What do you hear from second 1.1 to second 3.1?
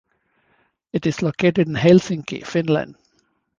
located in Helsinki, Finland.